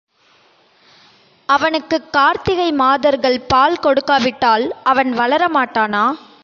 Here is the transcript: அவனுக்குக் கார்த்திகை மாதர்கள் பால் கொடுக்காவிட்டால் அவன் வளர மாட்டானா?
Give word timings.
அவனுக்குக் 1.49 2.11
கார்த்திகை 2.11 2.71
மாதர்கள் 2.73 3.39
பால் 3.47 3.79
கொடுக்காவிட்டால் 3.79 4.65
அவன் 4.83 5.13
வளர 5.13 5.47
மாட்டானா? 5.47 6.05